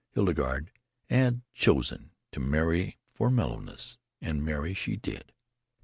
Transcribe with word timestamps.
Hildegarde 0.15 0.71
had 1.11 1.43
chosen 1.53 2.09
to 2.31 2.39
marry 2.39 2.97
for 3.13 3.29
mellowness, 3.29 3.99
and 4.19 4.43
marry 4.43 4.73
she 4.73 4.95
did.... 4.95 5.31